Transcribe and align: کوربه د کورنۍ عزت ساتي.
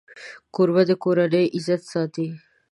کوربه 0.53 0.83
د 0.89 0.91
کورنۍ 1.03 1.45
عزت 1.57 1.81
ساتي. 1.91 2.27